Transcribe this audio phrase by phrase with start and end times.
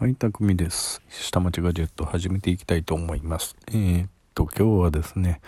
[0.00, 1.02] はい、たくみです。
[1.08, 3.56] 下町ガジェット始めていきたいと思います。
[3.66, 5.40] えー、っと、今日はですね、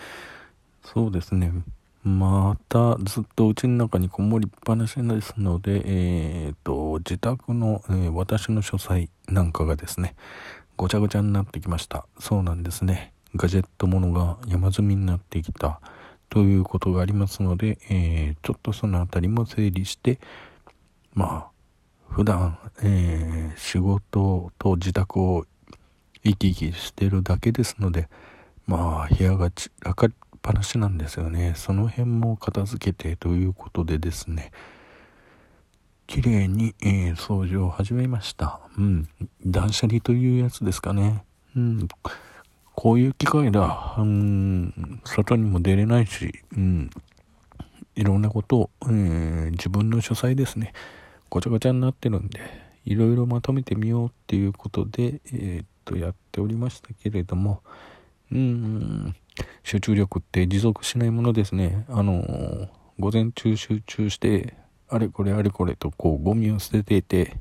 [0.83, 1.53] そうですね、
[2.03, 10.15] またずっと家の中にこもりっぱなしですので、えー、っと、自宅の、えー、私の書斎なんかがですね、
[10.75, 12.05] ごちゃごちゃになってきました。
[12.19, 13.13] そうなんですね。
[13.37, 15.79] ガジェットものが山積みになってきた
[16.29, 20.19] ということがありますので、えちょっとその辺りも整理して、
[21.13, 21.50] まあ、
[22.11, 25.45] 普段、えー、仕事と自宅を
[26.23, 28.09] 行き来してるだけですので、
[28.67, 30.09] まあ、部屋が散らかっ
[30.41, 31.53] ぱなしなんですよね。
[31.55, 34.51] その辺も片付けてということでですね、
[36.05, 38.59] 綺麗に、えー、掃除を始めました。
[38.77, 39.07] うん。
[39.45, 41.23] 断捨離というやつですかね。
[41.55, 41.87] うん。
[42.75, 43.95] こういう機会だ。
[43.97, 45.01] うん。
[45.05, 46.89] 外にも出れないし、うん。
[47.95, 50.73] いろんなことを、えー、自分の書斎ですね。
[51.31, 52.41] ごちゃごちゃになってるんで、
[52.83, 57.63] いろいろまとめてみようっていうことで、えー、っと、やっておりましたけれども、
[58.33, 59.15] うーん、
[59.63, 61.85] 集中力って持続しないものですね。
[61.87, 62.67] あのー、
[62.99, 64.55] 午前中集中して、
[64.89, 67.37] あれこれあれこれとこうゴミを捨てていて、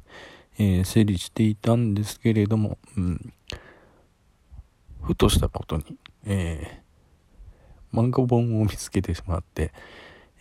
[0.57, 3.33] えー、整理していたんですけれども、うん、
[5.03, 9.73] ふとしたことに、えー、漫画本を見つけてしまって、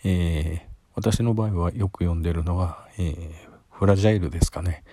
[0.04, 3.30] え私の場合はよく読んでるのは、えー、
[3.70, 4.84] フラジャイルですかね。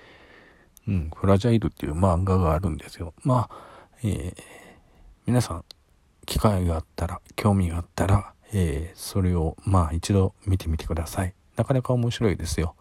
[0.88, 3.14] うん、フラジャイルっていう漫画があるんですよ。
[3.24, 3.56] まあ、
[4.04, 4.34] えー、
[5.26, 5.66] 皆さん、
[6.26, 11.34] 機会があったら、興味があったら、えー、それを、まあ一度見てみてください。
[11.58, 12.76] なかなか面白いですよ。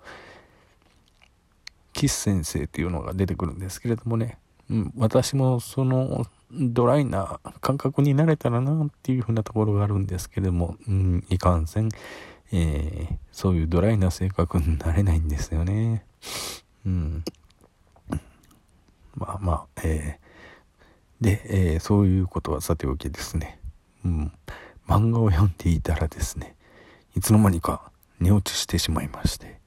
[1.93, 4.39] キス先生っていうのが出てくるんですけれどもね、
[4.71, 11.89] うん、私もそのドライな感覚になれたらなっていうふうなところがあるんですけれども、うん、いかんせん、
[12.53, 16.05] えー、そういうドライな性格になれないんですよね。
[16.85, 17.25] うん。
[19.15, 23.59] まあまあ、えー、で、えー、そういうことはさておきですね。
[24.05, 24.33] うん。
[24.87, 26.55] 漫画を読んでいたらですね、
[27.17, 29.59] いつの間にか寝落ちしてしまいまして、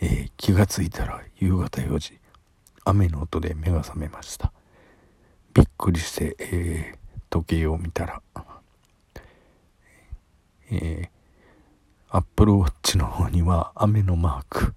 [0.00, 2.18] えー、気がついたら夕方4時、
[2.84, 4.52] 雨の音で目が覚めました。
[5.52, 6.98] びっくりして、えー、
[7.30, 8.22] 時計を見たら、
[10.70, 11.08] えー、
[12.10, 14.74] アップルウォッチの方には雨のマーク、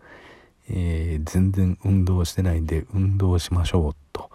[0.69, 4.29] えー、全然運動してないんで運動しましょうと、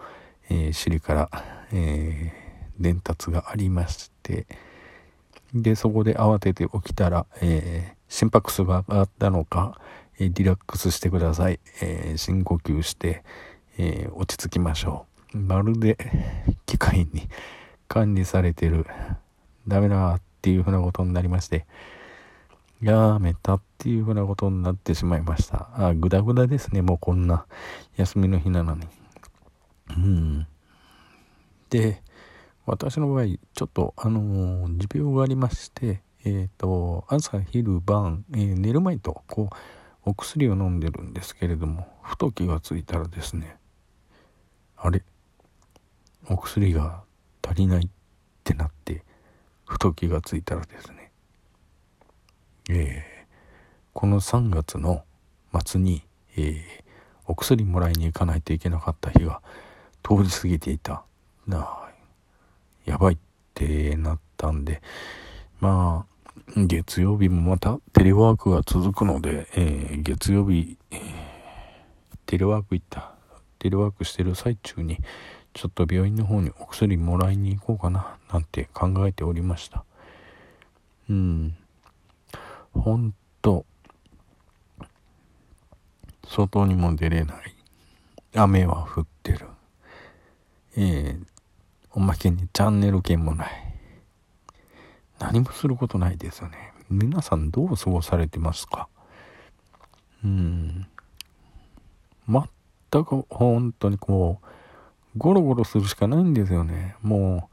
[0.49, 1.29] えー、尻から、
[1.71, 4.45] えー、伝達がありまして。
[5.53, 9.79] でそこで慌てて起きたら、え心拍数が上がったのか、
[10.19, 13.23] えリラックスしてください、え深呼吸して、
[13.77, 15.37] え落ち着きましょう。
[15.37, 15.97] まるで
[16.65, 17.29] 機械に
[17.87, 18.85] 管理されてる。
[19.67, 21.65] ダメだっていうふうなことになりまして
[22.81, 25.69] やめたっていうふうなことになってしまいました。
[25.73, 27.45] あ、ぐだぐだですね、もうこんな
[27.95, 28.87] 休みの日なのに。
[29.89, 30.47] うん。
[31.69, 32.01] で、
[32.65, 39.55] 私の場合、ちょっと、あのー、持病がありまして、えっ、ー、と、朝、昼、晩、えー、寝る前と、こう、
[40.09, 43.57] お薬を飲んでるんですけれども、ふと気がついたらですね、
[44.77, 45.03] あれ？
[46.29, 47.03] お薬が
[47.45, 47.89] 足りないっ
[48.43, 49.03] てなって、
[49.65, 50.96] ふと気がついたらですね、
[52.69, 53.27] えー、
[53.93, 55.03] この3月の
[55.65, 56.03] 末に、
[56.35, 56.63] えー、
[57.25, 59.41] お薬もらいに行かないといけなかった日が
[60.03, 61.03] 通り過ぎていた。
[61.47, 61.87] な
[62.85, 63.17] やばいっ
[63.53, 64.81] てなったんで、
[65.59, 70.99] まあ、月曜日もまたテレワークが続くので、えー、月曜日、えー、
[72.25, 73.11] テレワーク行った、
[73.59, 74.99] テレワークしてる最中に、
[75.53, 79.83] ちょっと病院の方にお薬もらいに行こうかな、なんて考えておりました。
[81.09, 81.55] うん。
[82.87, 83.65] ほんと、
[86.25, 87.53] 外にも出れない。
[88.33, 89.45] 雨は降ってる。
[90.77, 91.25] えー、
[91.91, 93.49] おまけにチャンネル権もない。
[95.19, 96.71] 何もすることないですよね。
[96.89, 98.87] 皆さんどう過ごされてますか？
[100.23, 100.87] うん。
[102.29, 106.95] 全く本当にこう、ゴロゴロするしかないんですよね。
[107.01, 107.49] も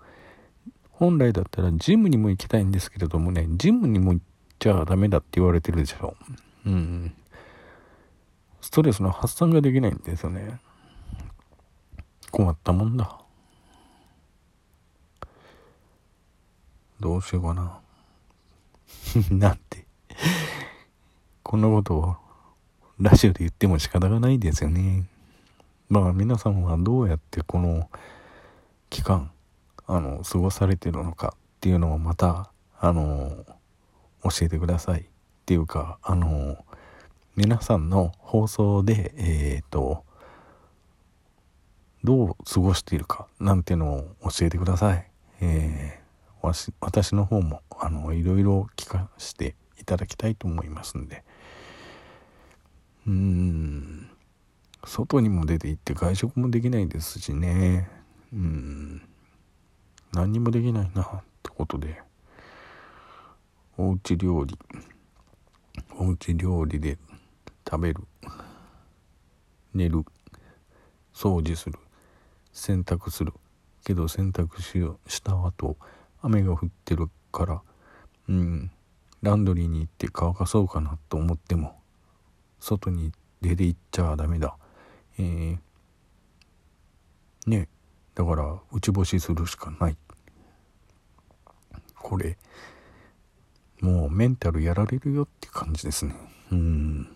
[0.68, 4.24] う、本来だったらジムにも行きたいんですけれどもね、ジムにも行っ
[4.58, 6.16] ちゃダメだって言われてるでしょ。
[6.66, 7.14] うん。
[8.60, 10.58] ストレスの発散ができないんですよね。
[12.30, 13.18] 困ったもんだ。
[16.98, 17.80] どうしようかな。
[19.30, 19.84] なんて。
[21.42, 22.16] こんなことを
[22.98, 25.04] ラジオで言っても仕方がないですよね。
[25.88, 27.90] まあ皆さんはどうやってこの
[28.88, 29.30] 期間、
[29.86, 32.50] あの、過ごされてるのかっていうのをまた、
[32.80, 33.44] あの、
[34.24, 35.00] 教えてください。
[35.00, 35.04] っ
[35.46, 36.64] ていうかあの
[37.36, 40.04] 皆さんの放送でえっ、ー、と
[42.02, 45.10] どう過ごしているかなんてのを教えてください。
[45.40, 51.24] えー、私の方もあのいろいろ聞かせていただきたいと思いますんで。
[53.06, 54.08] うん。
[54.86, 57.88] 外にも出て行って外食もできないですしね。
[58.32, 59.02] うん。
[60.12, 62.02] 何にもできないなってことで。
[63.76, 64.56] おうち料理。
[65.98, 66.96] おうち料理で
[67.68, 68.00] 食べる。
[69.74, 70.04] 寝る。
[71.12, 71.78] 掃除する。
[72.52, 73.32] 洗濯する。
[73.84, 75.76] けど洗濯しよした後
[76.22, 77.62] 雨が降ってるから
[78.28, 78.70] うん。
[79.22, 81.76] ランドリーに行って乾かそうかなと思っても
[82.60, 83.10] 外に
[83.40, 84.56] 出て行っちゃダメだ。
[85.18, 85.58] えー、
[87.46, 87.68] ね。
[88.14, 89.96] だから内干しするしかない。
[91.96, 92.38] これ。
[93.80, 96.14] もうメンタルやられるよって感じですね。
[96.52, 97.08] うん。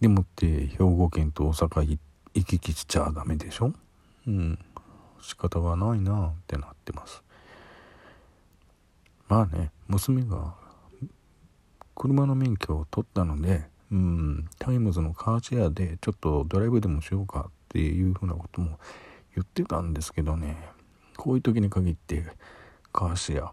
[0.00, 1.98] でもって兵庫県と大阪
[2.34, 3.72] 行き来しちゃダメでしょ？
[4.26, 4.58] うん。
[5.20, 7.22] 仕方がないなってなってます。
[9.28, 10.54] まあね娘が
[11.94, 14.48] 車の免許を取ったのでうん。
[14.58, 18.78] タイムズのカーシェアでちょっとドライブでもしようかっていうふうなことも
[19.34, 20.58] 言ってたんですけどね。
[21.16, 22.26] こういう時に限って
[22.92, 23.52] カーシェア。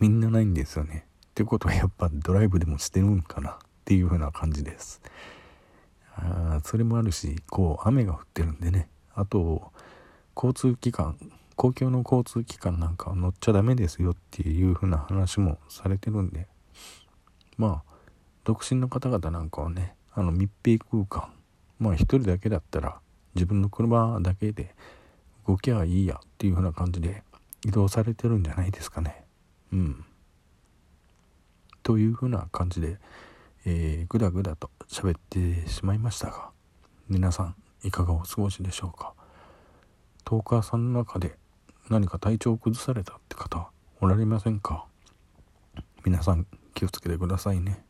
[0.00, 1.06] みんなないんですよね。
[1.30, 5.00] ってことはやっぱドライブでもしてるんかなっていうふうな感じです。
[6.16, 8.88] あそれもあるしこう雨が降ってるんでね。
[9.14, 9.72] あと
[10.36, 11.18] 交通機関
[11.56, 16.46] 公共の交通機関なんかは乗っちゃダメですよっていうふうな話もされてるんで。
[17.56, 17.88] まあ
[18.44, 21.32] 独身の方々なんかはねあの密閉空間。
[21.80, 23.00] まあ一人だけだったら
[23.34, 24.74] 自分の車だけで
[25.46, 27.22] 動きゃいいやっていうふうな感じで
[27.64, 29.24] 移動されてるんじゃないですかね。
[29.72, 30.04] うん。
[31.82, 32.98] というふうな感じで、
[33.64, 36.50] えー、ぐだぐだと喋ってしまいましたが
[37.08, 39.14] 皆さんいかがお過ごしでしょうか？
[40.24, 41.38] トーカーさんの中で
[41.88, 43.70] 何か体調を崩されたって方
[44.00, 44.84] おられませんか？
[46.04, 47.84] 皆さん気をつけてくださいね。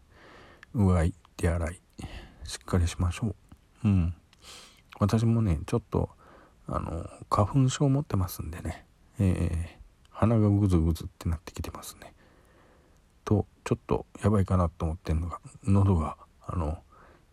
[0.75, 1.80] うがい手洗い
[2.44, 3.34] しっかりしましょ
[3.84, 3.88] う。
[3.88, 4.14] うん。
[5.00, 6.10] 私もねちょっと
[6.66, 8.86] あの花粉症を持ってますんでね。
[9.19, 9.77] えー、
[10.18, 12.12] 鼻がグズグズってなってきてますね。
[13.24, 16.78] とちょっとやばいかなと思ってるのが喉があの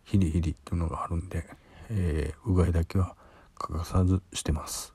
[0.04, 1.44] ヒリヒリっていうのがあるんで、
[1.90, 3.16] えー、うがいだけは
[3.56, 4.94] 欠かさずしてます。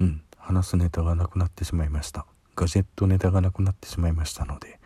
[0.00, 0.22] うん。
[0.38, 2.24] 話すネタがなくなってしまいました。
[2.56, 4.80] ガジェットネタがなくなってしまいましたので、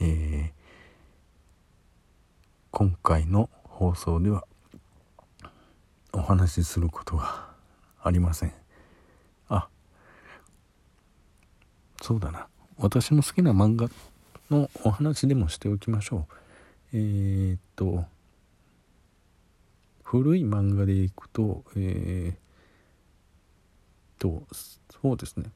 [0.00, 0.56] えー、
[2.72, 4.44] 今回の放送では
[6.12, 7.46] お話しすることが
[8.02, 8.52] ありません
[9.48, 9.68] あ
[12.06, 12.46] そうだな。
[12.78, 13.90] 私の好きな漫画
[14.48, 16.34] のお話でもしておきましょう。
[16.92, 18.04] えー、っと
[20.04, 22.36] 古い漫画でいくとえー、っ
[24.20, 24.44] と
[25.02, 25.50] そうですね。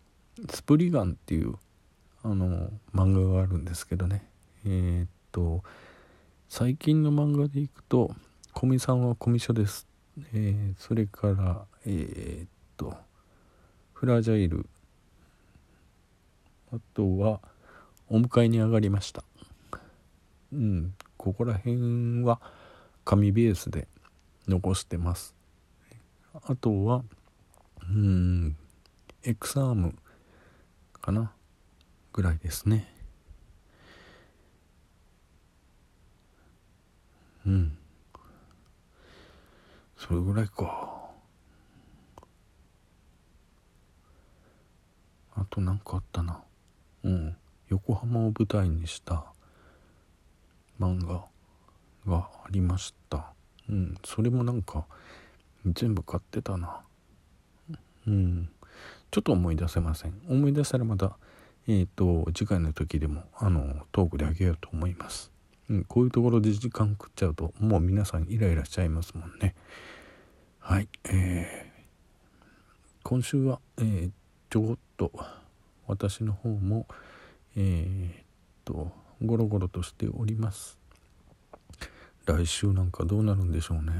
[0.49, 1.55] スプリガンっていう
[2.25, 4.29] あの漫画があるんですけどね。
[4.65, 5.63] えー、っと
[6.49, 8.13] 最近の漫画でいくと
[8.59, 9.87] 「古見さんは古見書です」
[10.35, 12.97] えー、それからえー、っと
[13.95, 14.67] 「フラジャイル」
[16.73, 17.41] あとは
[18.09, 19.25] 「お迎えに上がりました」
[20.53, 22.41] うんここら辺は
[23.05, 23.89] 紙ベースで
[24.49, 25.35] 残してます。
[26.33, 27.05] あとは
[27.83, 28.57] うん
[29.23, 29.95] エクサーム
[31.01, 31.33] かな
[32.13, 32.95] ぐらいですね。
[37.47, 37.77] うん。
[39.97, 41.11] それぐらいか。
[45.35, 46.43] あと何かあったな。
[47.05, 47.37] うん。
[47.69, 49.25] 横浜を舞台にした
[50.81, 51.25] 漫画
[52.07, 53.33] がありました。
[53.69, 53.95] うん。
[54.05, 54.87] それもなんか
[55.67, 56.81] 全部買ってたな。
[58.07, 58.51] うん。
[59.11, 60.21] ちょっと思い出せません。
[60.29, 61.17] 思い出したらまた
[61.69, 65.31] えっ、ー、と次回の時でもあのトークであげようと思います、
[65.69, 69.55] うん、こういうところで時間食っちゃうともう皆さんイライラしちゃいますもんね。
[70.59, 70.89] はい。
[71.05, 71.81] えー、
[73.03, 74.11] 今週は、えー、
[74.51, 75.13] ちょこっと
[75.91, 76.87] 私の方も
[77.57, 78.25] えー、っ
[78.65, 80.79] とゴロゴロとしております。
[82.27, 83.93] 来週なんかどうなるんでしょうね。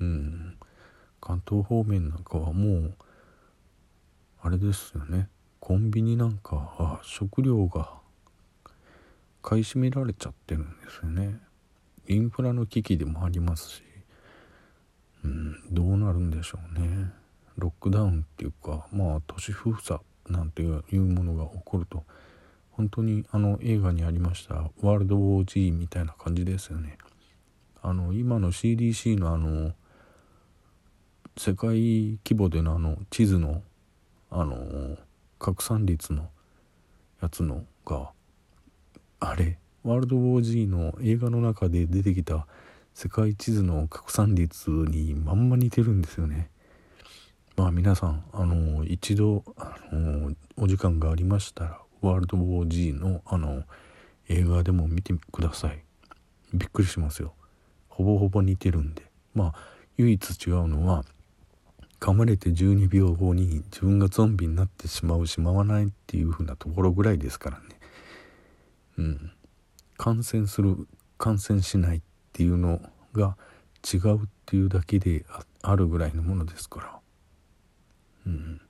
[0.00, 0.56] うん。
[1.20, 2.94] 関東方面なんかはもう
[4.42, 5.28] あれですよね。
[5.58, 7.90] コンビニなんか食料が
[9.42, 11.40] 買い占められちゃってるんですよね。
[12.08, 13.82] インフラの危機でもありますし。
[15.24, 17.10] うんどうなるんでしょうね。
[17.56, 19.98] ロックダウンっていうかまあ都市封鎖。
[20.28, 22.04] なんていうものが起こると
[22.70, 26.98] 本当にあの映画にありましたワールドウォー G みたいな感じですよね
[27.82, 29.72] あの今の CDC のあの
[31.36, 33.62] 世界規模でのあの地図の
[34.30, 34.96] あの
[35.38, 36.28] 拡散率の
[37.22, 38.10] やつのが
[39.20, 42.46] あれワールド・ウォー・ G の映画の中で出てきた
[42.92, 46.50] 世界地図の拡散率にまんま似てるんですよね。
[47.56, 53.64] まあ皆さんあの一度あのお時間がありましたらワールド・ウォー・ G のあの
[54.28, 55.82] 映画でも見てください。
[56.52, 57.32] びっくりしますよ。
[57.88, 59.02] ほぼほぼ似てるんで。
[59.34, 59.54] まあ
[59.96, 61.04] 唯一違うのは
[62.00, 67.64] 噛まれて12秒後に自分がゾンビになってしまうしまわないっていう風なところぐらいですからね
[68.98, 69.32] うん
[69.96, 70.86] 感染する
[71.16, 72.00] 感染しないっ
[72.32, 72.80] ていうの
[73.14, 73.36] が
[73.82, 75.24] 違うっていうだけで
[75.62, 77.00] あるぐらいのものですから
[78.26, 78.60] うん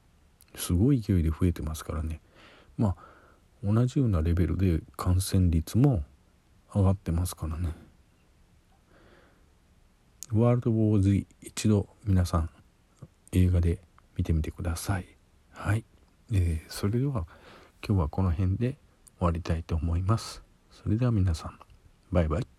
[0.55, 2.21] すごい勢いで増えてますからね
[2.79, 2.97] まあ
[3.65, 6.03] 同じようなレベルで感染率も
[6.75, 7.71] 上がってますからね
[10.33, 12.51] ワールド・ウォーズ一度皆さん
[13.33, 13.79] 映画で
[14.17, 15.07] 見てみてください。
[15.53, 15.85] はい。
[16.33, 17.27] えー、それでは
[17.87, 18.77] 今日はこの辺で
[19.19, 20.43] 終わりたいと思います。
[20.71, 21.59] それでは皆さん、
[22.11, 22.56] バイバイ。